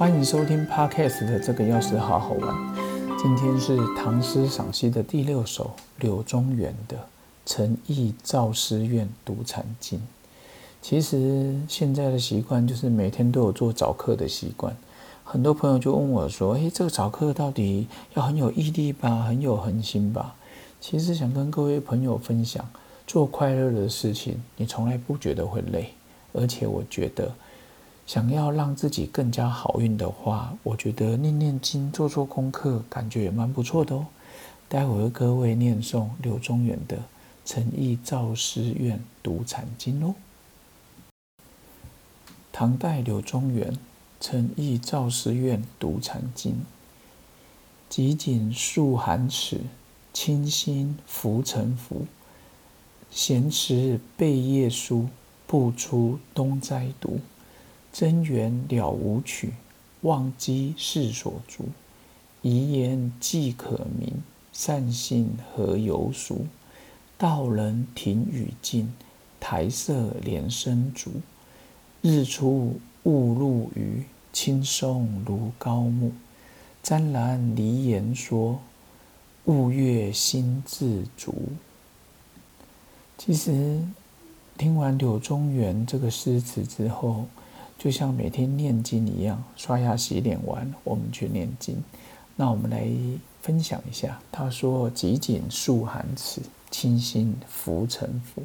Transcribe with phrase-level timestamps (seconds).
[0.00, 2.74] 欢迎收听 Podcast 的这个钥匙好好玩。
[3.18, 6.96] 今天是唐诗赏析的第六首，柳宗元的
[7.44, 9.98] 《诚意造师院读禅经》。
[10.80, 14.74] 其实现在的习惯就是每天都有做早课的习惯。
[15.22, 20.34] 很多朋友就问我说：“诶，这个早课到底要很有毅力吧，很有恒心吧？”
[20.80, 22.66] 其实想跟各位朋友分享，
[23.06, 25.92] 做快乐的事情，你从来不觉得会累。
[26.32, 27.34] 而且我觉得，
[28.10, 34.04] 想要让自己更加好运的话，我觉得念念经、做做功课，感觉也蛮不错的哦。
[34.68, 36.96] 待会儿各位念诵柳宗元的
[37.44, 40.16] 《诚意造师院读禅经》哦。
[42.50, 43.74] 唐代柳宗元
[44.20, 46.52] 《诚意造师院读禅经》：
[47.88, 49.60] 极锦束寒尺，
[50.12, 52.06] 清心浮沉浮。
[53.08, 55.06] 闲持贝叶书，
[55.46, 57.20] 不出东斋读。
[57.92, 59.52] 真源了无取，
[60.02, 61.64] 忘机世所逐。
[62.42, 66.46] 遗言既可明，善信何由熟？
[67.18, 68.94] 道人庭宇静，
[69.38, 71.10] 台色连生竹。
[72.00, 76.12] 日出雾入余，青松如高木。
[76.82, 78.58] 沾染离言说，
[79.44, 81.34] 雾月心自足。
[83.18, 83.82] 其实
[84.56, 87.26] 听完柳宗元这个诗词之后，
[87.82, 91.82] 就像每天念经一样，刷牙洗脸完，我们去念经。
[92.36, 92.86] 那我们来
[93.40, 98.42] 分享一下，他说：“极锦束寒尺，清心浮沉浮。”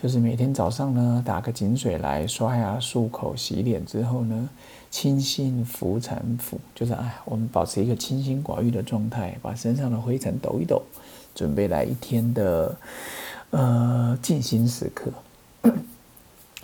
[0.00, 4.48] 就是每天早上呢，打个井水来刷牙、漱口、洗脸之后呢，
[4.88, 10.80] 清心浮沉浮，就是哎，我们保持一个清心寡欲的状态，把身上的灰尘抖一抖，
[11.34, 12.78] 准备来一天的
[13.50, 15.10] 呃静心时刻。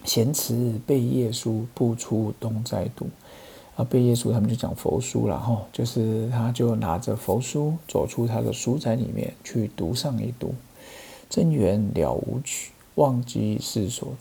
[0.07, 3.07] 闲持贝叶书，不出东斋读。
[3.75, 10.55] 啊，贝叶书他们就讲佛书了哈，就是他就拿着佛书走出他的书斋里面去读上一读，
[11.29, 12.70] 真源了无曲。
[12.95, 14.14] 忘机世所，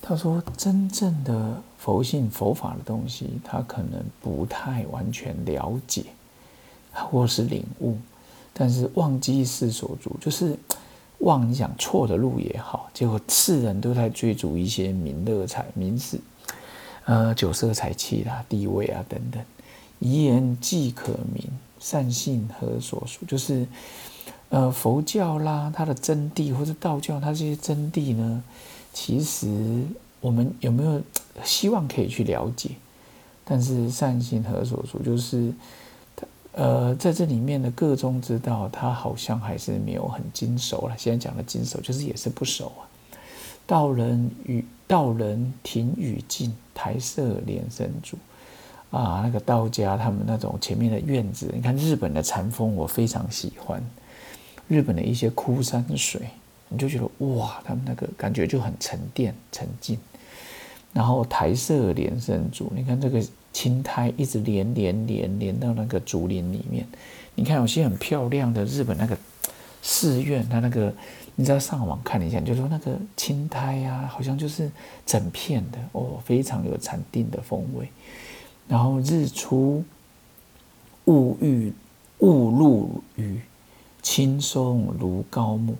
[0.00, 6.06] 他说：“真正的佛性佛法的东西，他可能不太完全了解，
[6.92, 7.96] 或是领悟。
[8.52, 10.58] 但是忘机世所，就是
[11.22, 16.20] 忘你讲错的路也好，结果世人都在追逐一些名乐财、名士，
[17.06, 19.42] 呃，酒色财气啦、地位啊等等。
[19.98, 21.44] 遗言既可明，
[21.80, 23.26] 善信何所属？
[23.26, 23.66] 就是。”
[24.52, 28.44] 呃，佛教啦，它的真谛，或者道教，它这些真谛呢，
[28.92, 29.48] 其实
[30.20, 31.00] 我们有没有
[31.42, 32.72] 希望可以去了解？
[33.46, 35.02] 但是善信何所属？
[35.02, 35.50] 就是，
[36.52, 40.94] 呃，在这里面的各宗之道，他好像还是没有很精熟了。
[40.98, 42.84] 现在讲的精熟，就是也是不熟啊。
[43.66, 48.18] 道人与道人庭与静，台色连生竹
[48.90, 53.82] 啊，那个道家他们那种前面的院子，你看日本的禅风，我非常喜欢。
[54.68, 56.20] 日本的一些枯山水，
[56.68, 59.98] 你就觉得哇，他们那个感觉就很沉淀、沉静。
[60.92, 63.22] 然后台色连生竹，你看这个
[63.52, 66.86] 青苔一直连连连连到那个竹林里面。
[67.34, 69.16] 你看有些很漂亮的日本那个
[69.80, 70.92] 寺院，它那个
[71.34, 74.70] 你知道上网看一下，就说那个青苔呀，好像就是
[75.06, 77.88] 整片的哦，非常有禅定的风味。
[78.68, 79.82] 然后日出
[81.06, 81.72] 雾郁
[82.18, 83.40] 雾露雨。
[84.04, 85.76] 轻松如高木，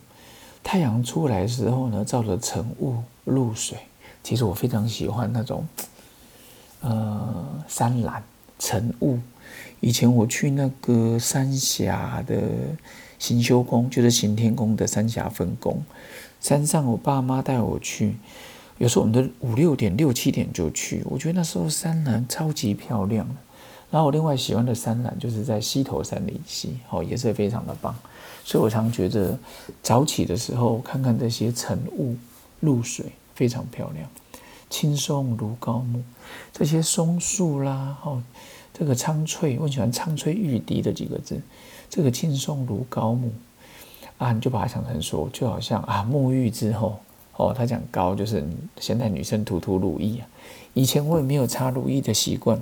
[0.62, 2.94] 太阳出来的时候呢，照着晨雾
[3.24, 3.76] 露水。
[4.22, 5.66] 其实我非常喜欢那种，
[6.80, 8.22] 呃，山岚
[8.58, 9.18] 晨雾。
[9.80, 12.40] 以前我去那个三峡的
[13.18, 15.82] 行修宫，就是行天宫的三峡分宫，
[16.40, 18.14] 山上我爸妈带我去，
[18.78, 21.02] 有时候我们都五六点、六七点就去。
[21.06, 23.26] 我觉得那时候山岚超级漂亮。
[23.90, 27.94] 然后我另外喜欢的山岚就是在溪头山里溪，哦，也是非常的棒。
[28.44, 29.38] 所以我常觉得
[29.82, 32.16] 早起的时候看看这些晨雾
[32.60, 34.08] 露水非常漂亮，
[34.70, 36.02] 青松如高木，
[36.52, 38.22] 这些松树啦，哦，
[38.72, 41.40] 这个苍翠，我喜欢苍翠欲滴的几个字，
[41.90, 43.32] 这个青松如高木
[44.18, 46.98] 啊，你就把它想成说，就好像啊沐浴之后，
[47.36, 48.46] 哦，他讲高就是
[48.78, 50.28] 现在女生涂涂乳液啊，
[50.74, 52.60] 以前我也没有擦乳液的习惯。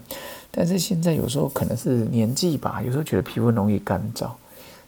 [0.53, 4.31] 但是现在有时候可能是年纪吧，有时候觉得皮肤容易干燥，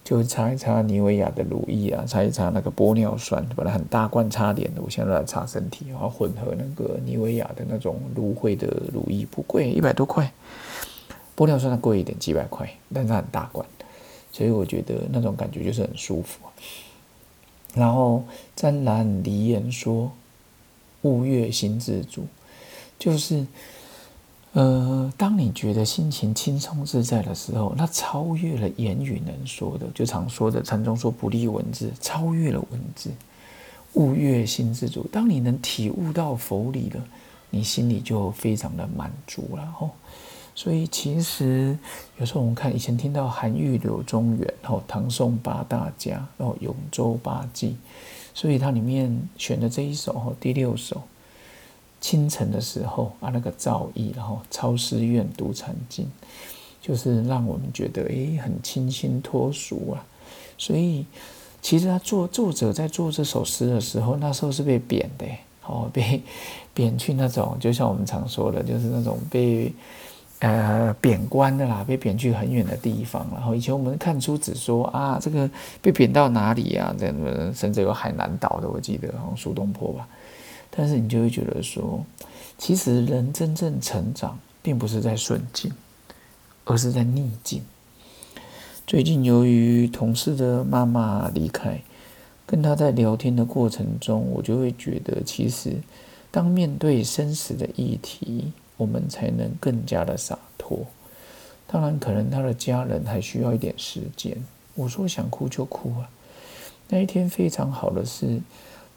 [0.04, 10.32] 就擦一擦妮维雅的乳液啊，擦一擦那个玻尿酸，本来很大罐擦脸的，我现在来擦身体，然后混合那个妮维雅的那种芦荟的乳液，不贵，一百多块。
[11.36, 13.64] 玻尿酸它贵一点，几百块，但是很大罐，
[14.32, 16.40] 所以我觉得那种感觉就是很舒服。
[17.74, 18.24] 然后
[18.56, 20.10] 沾染离言说，
[21.02, 22.26] 物悦心自主，
[22.98, 23.46] 就是。
[24.52, 33.10] 呃，当你觉得心情轻松自在的时候，那超越了言语能说的，就常说的禅宗说不立文字，超越了文字，
[33.94, 35.06] 悟越心自主。
[35.10, 37.02] 当你能体悟到佛理了，
[37.48, 39.88] 你心里就非常的满足了吼。
[40.54, 41.78] 所以其实
[42.18, 47.74] 有时候我们看以前听到韩愈、柳宗元，吼唐宋八大家，然后永州八记，
[48.34, 51.00] 所以它里面选的这一首吼第六首。
[52.02, 56.06] 清晨的时候啊，那个造诣，然后超师院读禅经，
[56.82, 60.04] 就是让我们觉得诶很清新脱俗啊。
[60.58, 61.06] 所以
[61.62, 65.24] 其实他作作者在做这首诗的时候，那时候是被贬的，
[65.64, 66.20] 哦， 被
[66.74, 69.72] 贬去那种，就像我们常说的，就是那种被
[70.40, 73.24] 呃贬官的啦，被贬去很远的地方。
[73.32, 75.48] 然后以前我们看书只说啊，这个
[75.80, 76.92] 被贬到哪里啊？
[76.98, 80.08] 这样甚至有海南岛的，我记得好像苏东坡吧。
[80.74, 82.02] 但是你就会觉得说，
[82.56, 85.70] 其实人真正成长，并不是在顺境，
[86.64, 87.62] 而是在逆境。
[88.86, 91.82] 最近由于同事的妈妈离开，
[92.46, 95.76] 跟他在聊天的过程中，我就会觉得，其实
[96.30, 100.86] 当面对生死的议题，我们才能更加的洒脱。
[101.66, 104.42] 当然，可能他的家人还需要一点时间。
[104.74, 106.08] 我说想哭就哭啊。
[106.88, 108.40] 那一天非常好的是。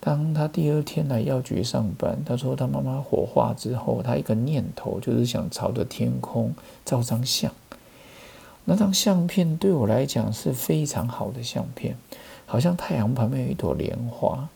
[0.06, 6.54] 当他第二天来药局上班，他说他妈妈火化之后，他一个念头就是想朝着天空
[6.86, 7.52] 照张相。
[8.66, 11.98] 那张相片对我来讲是非常好的相片，
[12.46, 14.48] 好像太阳旁边有一朵莲花。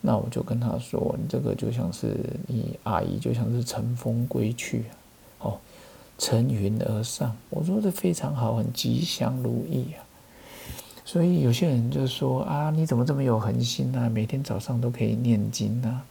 [0.00, 4.86] 那我就跟他说：“你这个就像是你阿姨，就像是乘风归去，
[5.40, 5.58] 哦，
[6.16, 10.07] 乘云而上。”我说的非常好，很吉祥如意啊。
[11.08, 14.10] 所以有些人就说啊，你怎么这么有恒心呢？
[14.10, 16.02] 每天早上都可以念经呢。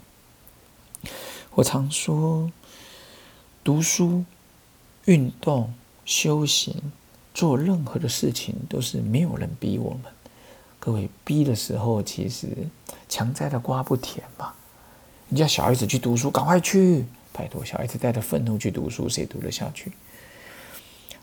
[1.54, 2.52] 我常说，
[3.64, 4.26] 读书、
[5.06, 5.72] 运动、
[6.04, 6.74] 修行，
[7.32, 10.12] 做任何的事情都是没有人逼我们。
[10.80, 12.48] 各位逼的时候，其实
[13.08, 14.52] 强摘的瓜不甜嘛。
[15.30, 17.06] 你叫小孩子去读书，赶快去！
[17.32, 19.92] 拜托，小孩子带着愤怒去读书，谁读得下去？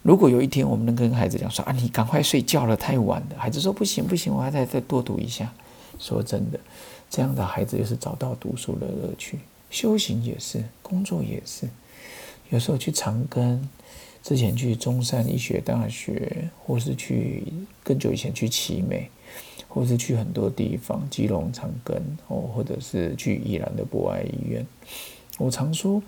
[0.05, 3.39] 如果有一天我们能跟孩子讲说啊，你赶快睡觉了，太晚了。
[3.39, 5.51] 孩子说不行不行，我还得再多读一下。
[5.99, 6.61] 说真的，
[7.09, 9.39] 这样的孩子也是找到读书的乐趣，
[9.71, 11.67] 修行也是，工作也是。
[12.51, 13.59] 有时候去长庚，
[14.23, 17.43] 之前去中山医学大学，或是去
[17.83, 19.09] 更久以前去奇美，
[19.69, 21.95] 或是去很多地方，基隆长庚
[22.29, 24.67] 哦，或者是去宜兰的博爱医院。
[25.39, 26.03] 我常说，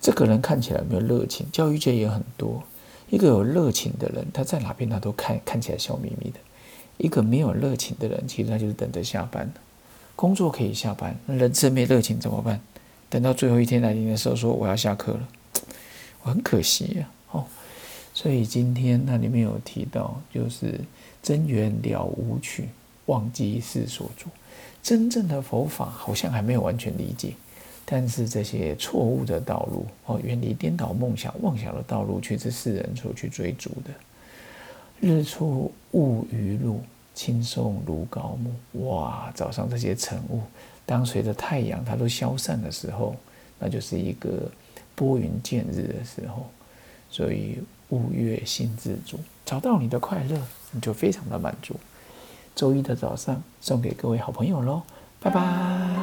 [0.00, 2.62] 这个人看起来没有热情，教育界也很多。
[3.14, 6.40] 一个有热情的人，他在哪边他都看看起来笑眯眯的；
[6.98, 9.48] 一个没有热情的人，其实他就是等着下班
[10.16, 12.60] 工作可以下班，人生没热情怎么办？
[13.08, 15.28] 等到最后一天来临的时候，说我要下课了，
[16.24, 17.08] 我很可惜呀。
[17.30, 17.44] 哦，
[18.12, 20.80] 所以今天那里面有提到，就是
[21.22, 22.70] 真缘了无趣，
[23.06, 24.26] 忘记世所住。
[24.82, 27.34] 真正的佛法好像还没有完全理解。
[27.86, 33.90] 但是这些错误的道路哦，远离颠倒梦想、妄想的道路，却是世人所去追逐的。
[35.00, 36.80] 日出雾余路，
[37.14, 38.88] 轻松如高木。
[38.88, 40.40] 哇，早上这些晨雾，
[40.86, 43.14] 当随着太阳它都消散的时候，
[43.58, 44.50] 那就是一个
[44.94, 46.46] 拨云见日的时候。
[47.10, 47.58] 所以
[47.90, 50.40] 悟月心自足，找到你的快乐，
[50.72, 51.76] 你就非常的满足。
[52.56, 54.82] 周一的早上送给各位好朋友喽，
[55.20, 55.93] 拜拜。